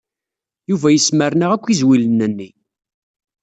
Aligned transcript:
Yuba 0.69 0.87
yesmerna 0.91 1.47
akk 1.55 1.65
izwilen-nni. 1.73 2.49